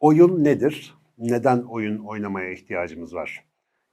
[0.00, 0.94] Oyun nedir?
[1.18, 3.44] Neden oyun oynamaya ihtiyacımız var?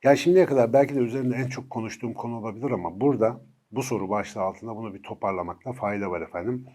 [0.05, 3.41] Ya şimdiye kadar belki de üzerinde en çok konuştuğum konu olabilir ama burada
[3.71, 6.65] bu soru başlığı altında bunu bir toparlamakta fayda var efendim.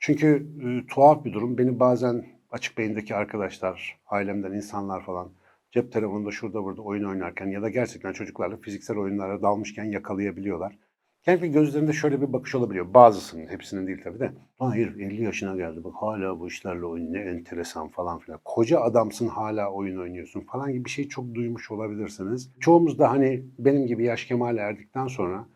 [0.00, 1.58] Çünkü e, tuhaf bir durum.
[1.58, 5.32] Beni bazen açık beyindeki arkadaşlar, ailemden insanlar falan
[5.72, 10.78] cep telefonunda şurada burada oyun oynarken ya da gerçekten çocuklarla fiziksel oyunlara dalmışken yakalayabiliyorlar.
[11.28, 12.94] Genellikle gözlerinde şöyle bir bakış olabiliyor.
[12.94, 14.32] Bazısının, hepsinin değil tabii de.
[14.58, 18.40] Hayır 50 yaşına geldi bak hala bu işlerle oyun ne enteresan falan filan.
[18.44, 22.50] Koca adamsın hala oyun oynuyorsun falan gibi bir şey çok duymuş olabilirsiniz.
[22.60, 25.46] Çoğumuz da hani benim gibi yaş kemale erdikten sonra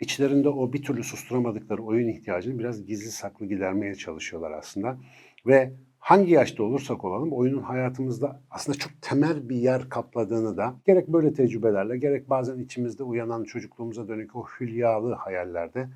[0.00, 4.98] içlerinde o bir türlü susturamadıkları oyun ihtiyacını biraz gizli saklı gidermeye çalışıyorlar aslında.
[5.46, 5.72] Ve
[6.04, 11.32] hangi yaşta olursak olalım oyunun hayatımızda aslında çok temel bir yer kapladığını da gerek böyle
[11.32, 15.88] tecrübelerle gerek bazen içimizde uyanan çocukluğumuza dönük o hülyalı hayallerde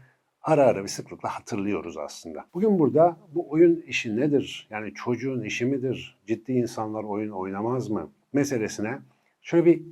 [0.43, 2.45] ara ara bir sıklıkla hatırlıyoruz aslında.
[2.55, 4.69] Bugün burada bu oyun işi nedir?
[4.71, 6.19] Yani çocuğun işi midir?
[6.27, 8.11] Ciddi insanlar oyun oynamaz mı?
[8.33, 8.99] Meselesine
[9.43, 9.83] şöyle bir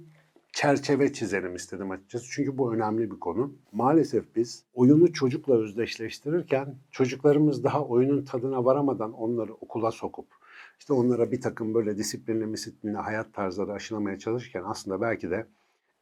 [0.56, 2.26] çerçeve çizelim istedim açıkçası.
[2.30, 3.54] Çünkü bu önemli bir konu.
[3.72, 10.26] Maalesef biz oyunu çocukla özdeşleştirirken çocuklarımız daha oyunun tadına varamadan onları okula sokup
[10.78, 15.46] işte onlara bir takım böyle disiplinli disiplinli hayat tarzları aşılamaya çalışırken aslında belki de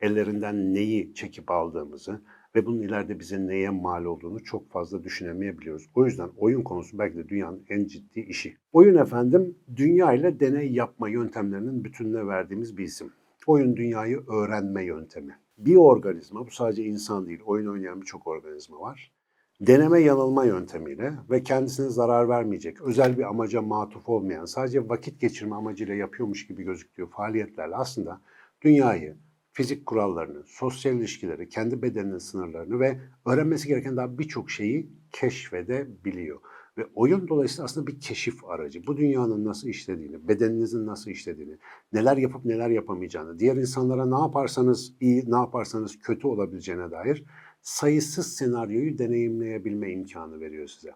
[0.00, 2.20] ellerinden neyi çekip aldığımızı
[2.54, 5.88] ve bunun ileride bize neye mal olduğunu çok fazla düşünemeyebiliyoruz.
[5.94, 8.56] O yüzden oyun konusu belki de dünyanın en ciddi işi.
[8.72, 13.12] Oyun efendim dünya ile deney yapma yöntemlerinin bütününe verdiğimiz bir isim.
[13.46, 15.38] Oyun dünyayı öğrenme yöntemi.
[15.58, 19.12] Bir organizma, bu sadece insan değil, oyun oynayan birçok organizma var.
[19.60, 25.56] Deneme yanılma yöntemiyle ve kendisine zarar vermeyecek, özel bir amaca matuf olmayan, sadece vakit geçirme
[25.56, 28.20] amacıyla yapıyormuş gibi gözüktüğü faaliyetlerle aslında
[28.62, 29.16] dünyayı,
[29.52, 36.40] fizik kurallarını, sosyal ilişkileri, kendi bedeninin sınırlarını ve öğrenmesi gereken daha birçok şeyi keşfedebiliyor.
[36.78, 38.86] Ve oyun dolayısıyla aslında bir keşif aracı.
[38.86, 41.58] Bu dünyanın nasıl işlediğini, bedeninizin nasıl işlediğini,
[41.92, 47.24] neler yapıp neler yapamayacağını, diğer insanlara ne yaparsanız iyi, ne yaparsanız kötü olabileceğine dair
[47.62, 50.90] sayısız senaryoyu deneyimleyebilme imkanı veriyor size.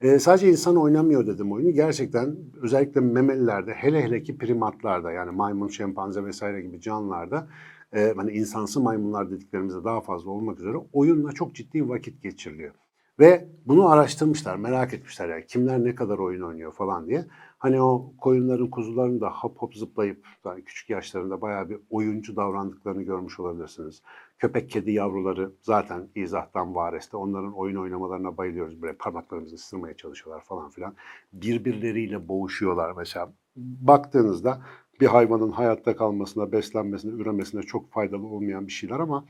[0.00, 1.70] Ee, sadece insan oynamıyor dedim oyunu.
[1.70, 7.48] Gerçekten özellikle memelilerde, hele hele ki primatlarda yani maymun, şempanze vesaire gibi canlılarda
[7.92, 12.74] e, hani insansı maymunlar dediklerimizde daha fazla olmak üzere oyunla çok ciddi vakit geçiriliyor.
[13.20, 17.24] Ve bunu araştırmışlar, merak etmişler yani kimler ne kadar oyun oynuyor falan diye.
[17.58, 23.02] Hani o koyunların, kuzuların da hop hop zıplayıp yani küçük yaşlarında bayağı bir oyuncu davrandıklarını
[23.02, 24.02] görmüş olabilirsiniz.
[24.38, 27.16] Köpek kedi yavruları zaten izahtan vareste.
[27.16, 28.82] Onların oyun oynamalarına bayılıyoruz.
[28.82, 30.94] Böyle parmaklarımızı ısırmaya çalışıyorlar falan filan.
[31.32, 33.32] Birbirleriyle boğuşuyorlar mesela.
[33.56, 34.62] Baktığınızda
[35.00, 39.24] bir hayvanın hayatta kalmasına, beslenmesine, üremesine çok faydalı olmayan bir şeyler ama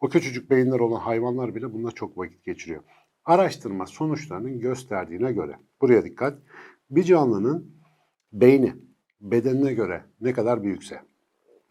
[0.00, 2.82] o küçücük beyinler olan hayvanlar bile bununla çok vakit geçiriyor.
[3.26, 6.38] Araştırma sonuçlarının gösterdiğine göre, buraya dikkat,
[6.90, 7.76] bir canlının
[8.32, 8.74] beyni
[9.20, 11.02] bedenine göre ne kadar büyükse,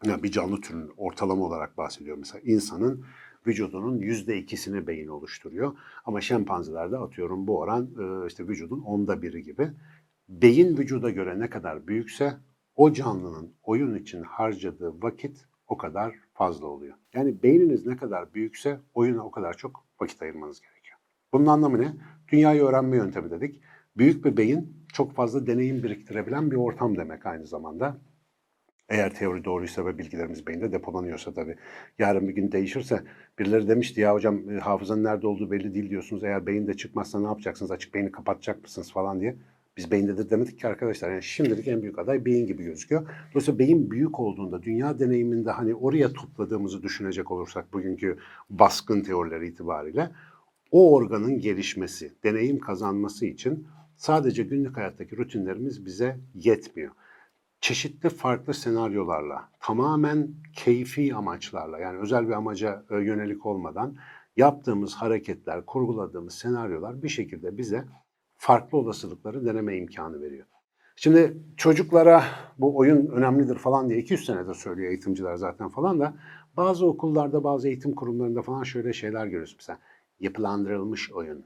[0.04, 3.04] yani bir canlı türünün ortalama olarak bahsediyor mesela insanın
[3.46, 5.76] vücudunun yüzde ikisini beyin oluşturuyor.
[6.04, 9.70] Ama şempanzelerde atıyorum bu oran e, işte vücudun onda biri gibi.
[10.28, 12.36] Beyin vücuda göre ne kadar büyükse
[12.74, 16.94] o canlının oyun için harcadığı vakit o kadar fazla oluyor.
[17.14, 20.75] Yani beyniniz ne kadar büyükse oyuna o kadar çok vakit ayırmanız gerekiyor.
[21.32, 21.92] Bunun anlamı ne?
[22.28, 23.60] Dünyayı öğrenme yöntemi dedik.
[23.96, 27.96] Büyük bir beyin çok fazla deneyim biriktirebilen bir ortam demek aynı zamanda.
[28.88, 31.56] Eğer teori doğruysa ve bilgilerimiz beyinde depolanıyorsa tabii.
[31.98, 33.02] Yarın bir gün değişirse
[33.38, 36.24] birileri demişti ya hocam e, hafızanın nerede olduğu belli değil diyorsunuz.
[36.24, 37.70] Eğer beyinde çıkmazsa ne yapacaksınız?
[37.70, 39.36] Açık beyni kapatacak mısınız falan diye.
[39.76, 41.10] Biz beyindedir demedik ki arkadaşlar.
[41.10, 43.08] Yani şimdilik en büyük aday beyin gibi gözüküyor.
[43.32, 48.18] Dolayısıyla beyin büyük olduğunda dünya deneyiminde hani oraya topladığımızı düşünecek olursak bugünkü
[48.50, 50.10] baskın teorileri itibariyle
[50.76, 56.92] o organın gelişmesi, deneyim kazanması için sadece günlük hayattaki rutinlerimiz bize yetmiyor.
[57.60, 63.96] Çeşitli farklı senaryolarla, tamamen keyfi amaçlarla yani özel bir amaca e, yönelik olmadan
[64.36, 67.84] yaptığımız hareketler, kurguladığımız senaryolar bir şekilde bize
[68.36, 70.46] farklı olasılıkları deneme imkanı veriyor.
[70.96, 72.24] Şimdi çocuklara
[72.58, 76.14] bu oyun önemlidir falan diye 200 senedir söylüyor eğitimciler zaten falan da
[76.56, 79.78] bazı okullarda, bazı eğitim kurumlarında falan şöyle şeyler görüyoruz mesela.
[80.20, 81.44] Yapılandırılmış oyun.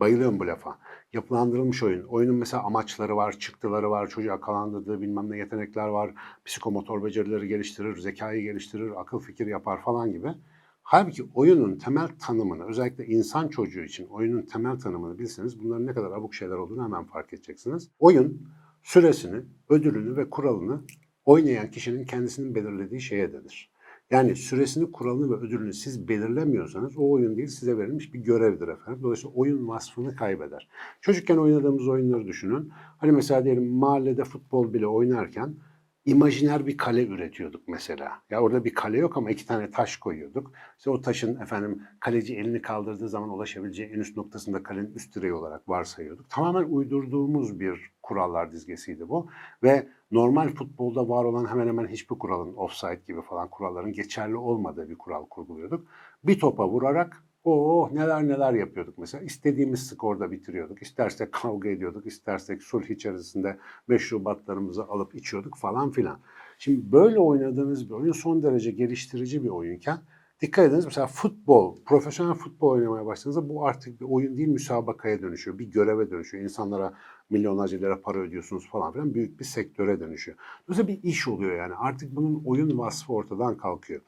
[0.00, 0.78] Bayılıyorum bu lafa.
[1.12, 2.04] Yapılandırılmış oyun.
[2.04, 6.14] Oyunun mesela amaçları var, çıktıları var, çocuğa kalandırdığı bilmem ne yetenekler var.
[6.44, 10.28] Psikomotor becerileri geliştirir, zekayı geliştirir, akıl fikir yapar falan gibi.
[10.82, 16.10] Halbuki oyunun temel tanımını, özellikle insan çocuğu için oyunun temel tanımını bilseniz bunların ne kadar
[16.10, 17.90] abuk şeyler olduğunu hemen fark edeceksiniz.
[17.98, 18.48] Oyun
[18.82, 20.80] süresini, ödülünü ve kuralını
[21.24, 23.71] oynayan kişinin kendisinin belirlediği şeye denir.
[24.12, 29.02] Yani süresini, kuralını ve ödülünü siz belirlemiyorsanız o oyun değil size verilmiş bir görevdir efendim.
[29.02, 30.68] Dolayısıyla oyun vasfını kaybeder.
[31.00, 32.72] Çocukken oynadığımız oyunları düşünün.
[32.98, 35.54] Hani mesela diyelim mahallede futbol bile oynarken
[36.04, 38.22] imajiner bir kale üretiyorduk mesela.
[38.30, 40.52] Ya orada bir kale yok ama iki tane taş koyuyorduk.
[40.78, 45.32] İşte o taşın efendim kaleci elini kaldırdığı zaman ulaşabileceği en üst noktasında kalenin üst direği
[45.32, 46.30] olarak varsayıyorduk.
[46.30, 49.28] Tamamen uydurduğumuz bir kurallar dizgesiydi bu.
[49.62, 54.88] Ve normal futbolda var olan hemen hemen hiçbir kuralın offside gibi falan kuralların geçerli olmadığı
[54.88, 55.86] bir kural kurguluyorduk.
[56.24, 59.24] Bir topa vurarak Oh neler neler yapıyorduk mesela.
[59.24, 60.82] İstediğimiz skorda bitiriyorduk.
[60.82, 63.58] İstersek kavga ediyorduk, istersek sulh içerisinde
[63.88, 66.20] meşrubatlarımızı alıp içiyorduk falan filan.
[66.58, 69.98] Şimdi böyle oynadığınız bir oyun son derece geliştirici bir oyunken
[70.40, 75.58] dikkat ediniz mesela futbol, profesyonel futbol oynamaya başladığınızda bu artık bir oyun değil müsabakaya dönüşüyor.
[75.58, 76.44] Bir göreve dönüşüyor.
[76.44, 76.94] İnsanlara
[77.30, 80.36] milyonlarca lira para ödüyorsunuz falan filan büyük bir sektöre dönüşüyor.
[80.68, 81.74] Dolayısıyla bir iş oluyor yani.
[81.74, 84.00] Artık bunun oyun vasfı ortadan kalkıyor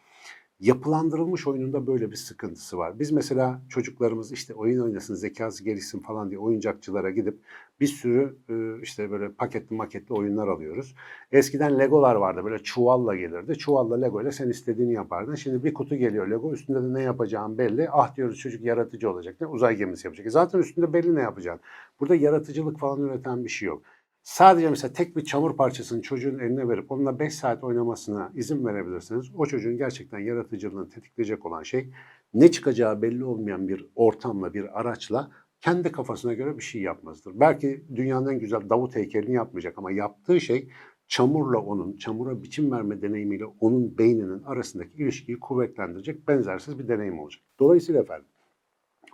[0.64, 2.98] yapılandırılmış oyununda böyle bir sıkıntısı var.
[2.98, 7.38] Biz mesela çocuklarımız işte oyun oynasın, zekası gelişsin falan diye oyuncakçılara gidip
[7.80, 10.94] bir sürü e, işte böyle paketli maketli oyunlar alıyoruz.
[11.32, 13.58] Eskiden Legolar vardı böyle çuvalla gelirdi.
[13.58, 15.34] Çuvalla Lego ile sen istediğini yapardın.
[15.34, 17.88] Şimdi bir kutu geliyor Lego üstünde de ne yapacağın belli.
[17.90, 19.40] Ah diyoruz çocuk yaratıcı olacak.
[19.40, 19.46] Ne?
[19.46, 20.26] Uzay gemisi yapacak.
[20.26, 21.60] E zaten üstünde belli ne yapacağın.
[22.00, 23.82] Burada yaratıcılık falan üreten bir şey yok.
[24.24, 29.30] Sadece mesela tek bir çamur parçasını çocuğun eline verip onunla 5 saat oynamasına izin verebilirsiniz.
[29.34, 31.90] O çocuğun gerçekten yaratıcılığını tetikleyecek olan şey
[32.34, 35.30] ne çıkacağı belli olmayan bir ortamla, bir araçla
[35.60, 37.32] kendi kafasına göre bir şey yapmazdır.
[37.40, 40.68] Belki dünyanın en güzel Davut heykelini yapmayacak ama yaptığı şey
[41.08, 47.42] çamurla onun, çamura biçim verme deneyimiyle onun beyninin arasındaki ilişkiyi kuvvetlendirecek benzersiz bir deneyim olacak.
[47.58, 48.26] Dolayısıyla efendim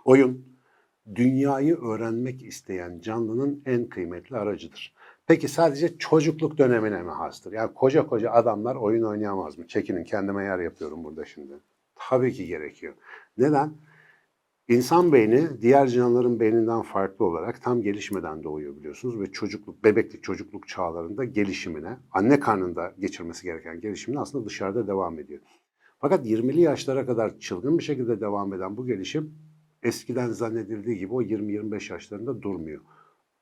[0.05, 0.50] oyun
[1.15, 4.93] dünyayı öğrenmek isteyen canlının en kıymetli aracıdır.
[5.27, 7.53] Peki sadece çocukluk dönemine mi hastır?
[7.53, 9.67] Yani koca koca adamlar oyun oynayamaz mı?
[9.67, 11.53] Çekinin kendime yer yapıyorum burada şimdi.
[11.95, 12.93] Tabii ki gerekiyor.
[13.37, 13.73] Neden?
[14.67, 20.67] İnsan beyni diğer canlıların beyninden farklı olarak tam gelişmeden doğuyor biliyorsunuz ve çocukluk, bebeklik, çocukluk
[20.67, 25.41] çağlarında gelişimine, anne karnında geçirmesi gereken gelişimine aslında dışarıda devam ediyor.
[25.99, 29.33] Fakat 20'li yaşlara kadar çılgın bir şekilde devam eden bu gelişim
[29.83, 32.81] eskiden zannedildiği gibi o 20-25 yaşlarında durmuyor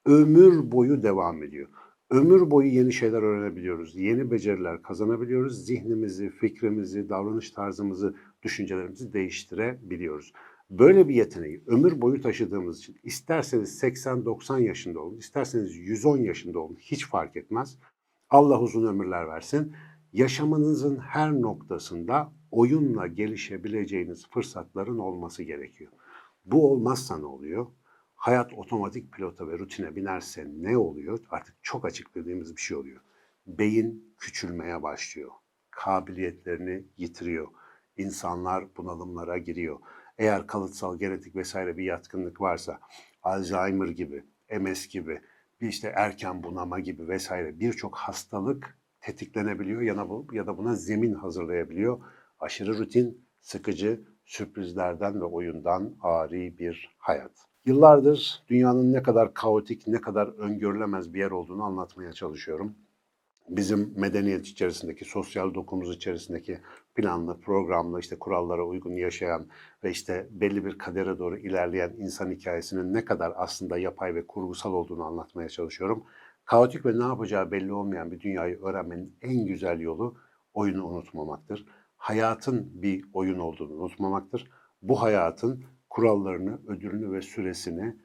[0.05, 1.67] ömür boyu devam ediyor.
[2.09, 3.95] Ömür boyu yeni şeyler öğrenebiliyoruz.
[3.95, 5.65] Yeni beceriler kazanabiliyoruz.
[5.65, 10.33] Zihnimizi, fikrimizi, davranış tarzımızı, düşüncelerimizi değiştirebiliyoruz.
[10.69, 16.77] Böyle bir yeteneği ömür boyu taşıdığımız için isterseniz 80-90 yaşında olun, isterseniz 110 yaşında olun
[16.79, 17.77] hiç fark etmez.
[18.29, 19.73] Allah uzun ömürler versin.
[20.13, 25.91] Yaşamınızın her noktasında oyunla gelişebileceğiniz fırsatların olması gerekiyor.
[26.45, 27.67] Bu olmazsa ne oluyor?
[28.19, 31.19] hayat otomatik pilota ve rutine binerse ne oluyor?
[31.29, 33.01] Artık çok açıkladığımız bir şey oluyor.
[33.47, 35.31] Beyin küçülmeye başlıyor.
[35.71, 37.47] Kabiliyetlerini yitiriyor.
[37.97, 39.79] İnsanlar bunalımlara giriyor.
[40.17, 42.79] Eğer kalıtsal, genetik vesaire bir yatkınlık varsa
[43.23, 44.23] Alzheimer gibi,
[44.59, 45.21] MS gibi,
[45.61, 49.81] bir işte erken bunama gibi vesaire birçok hastalık tetiklenebiliyor
[50.33, 52.01] ya da buna zemin hazırlayabiliyor.
[52.39, 57.31] Aşırı rutin, sıkıcı, sürprizlerden ve oyundan ari bir hayat.
[57.65, 62.75] Yıllardır dünyanın ne kadar kaotik, ne kadar öngörülemez bir yer olduğunu anlatmaya çalışıyorum.
[63.49, 66.59] Bizim medeniyet içerisindeki, sosyal dokumuz içerisindeki
[66.95, 69.45] planlı, programlı, işte kurallara uygun yaşayan
[69.83, 74.73] ve işte belli bir kadere doğru ilerleyen insan hikayesinin ne kadar aslında yapay ve kurgusal
[74.73, 76.03] olduğunu anlatmaya çalışıyorum.
[76.45, 80.15] Kaotik ve ne yapacağı belli olmayan bir dünyayı öğrenmenin en güzel yolu
[80.53, 81.65] oyunu unutmamaktır.
[81.99, 84.49] Hayatın bir oyun olduğunu unutmamaktır.
[84.81, 87.95] Bu hayatın kurallarını, ödülünü ve süresini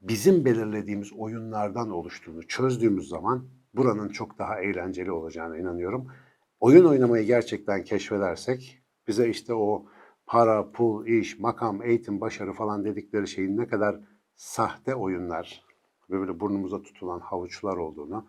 [0.00, 6.12] bizim belirlediğimiz oyunlardan oluştuğunu çözdüğümüz zaman buranın çok daha eğlenceli olacağına inanıyorum.
[6.60, 9.86] Oyun oynamayı gerçekten keşfedersek bize işte o
[10.26, 14.00] para, pul, iş, makam, eğitim, başarı falan dedikleri şeyin ne kadar
[14.36, 15.64] sahte oyunlar
[16.10, 18.26] ve böyle burnumuza tutulan havuçlar olduğunu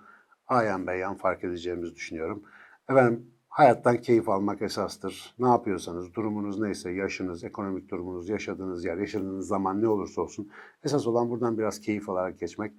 [0.47, 2.43] ayan beyan fark edeceğimizi düşünüyorum.
[2.89, 5.35] Efendim Hayattan keyif almak esastır.
[5.39, 10.51] Ne yapıyorsanız, durumunuz neyse, yaşınız, ekonomik durumunuz, yaşadığınız yer, yaşadığınız zaman ne olursa olsun
[10.83, 12.71] esas olan buradan biraz keyif alarak geçmek.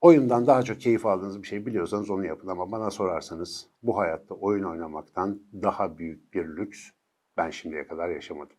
[0.00, 4.34] Oyundan daha çok keyif aldığınız bir şey biliyorsanız onu yapın ama bana sorarsanız bu hayatta
[4.34, 6.90] oyun oynamaktan daha büyük bir lüks
[7.36, 8.56] ben şimdiye kadar yaşamadım.